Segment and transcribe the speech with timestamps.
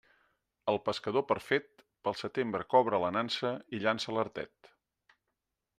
[0.71, 4.73] El pescador perfet, pel setembre cobra a la nansa i llança l'artet.